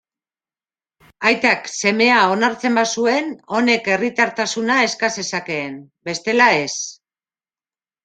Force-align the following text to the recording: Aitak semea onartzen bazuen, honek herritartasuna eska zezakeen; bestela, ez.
Aitak 1.31 1.69
semea 1.81 2.15
onartzen 2.37 2.81
bazuen, 2.81 3.31
honek 3.59 3.93
herritartasuna 3.93 4.81
eska 4.89 5.13
zezakeen; 5.21 5.81
bestela, 6.11 6.53
ez. 6.67 6.75